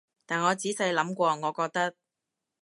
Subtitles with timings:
[0.25, 1.95] 但我仔細諗過，我覺得